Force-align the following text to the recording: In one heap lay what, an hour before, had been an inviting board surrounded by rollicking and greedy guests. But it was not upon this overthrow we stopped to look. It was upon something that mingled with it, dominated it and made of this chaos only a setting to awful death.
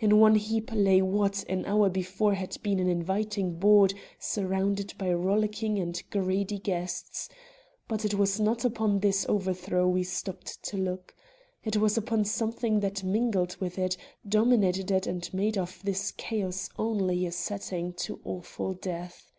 In 0.00 0.18
one 0.18 0.34
heap 0.34 0.72
lay 0.74 1.00
what, 1.00 1.44
an 1.48 1.64
hour 1.64 1.88
before, 1.88 2.34
had 2.34 2.58
been 2.60 2.80
an 2.80 2.88
inviting 2.88 3.54
board 3.54 3.94
surrounded 4.18 4.94
by 4.98 5.14
rollicking 5.14 5.78
and 5.78 6.02
greedy 6.10 6.58
guests. 6.58 7.28
But 7.86 8.04
it 8.04 8.14
was 8.14 8.40
not 8.40 8.64
upon 8.64 8.98
this 8.98 9.24
overthrow 9.28 9.86
we 9.86 10.02
stopped 10.02 10.60
to 10.64 10.76
look. 10.76 11.14
It 11.62 11.76
was 11.76 11.96
upon 11.96 12.24
something 12.24 12.80
that 12.80 13.04
mingled 13.04 13.58
with 13.60 13.78
it, 13.78 13.96
dominated 14.28 14.90
it 14.90 15.06
and 15.06 15.32
made 15.32 15.56
of 15.56 15.80
this 15.84 16.10
chaos 16.16 16.68
only 16.76 17.24
a 17.24 17.30
setting 17.30 17.92
to 17.98 18.18
awful 18.24 18.74
death. 18.74 19.30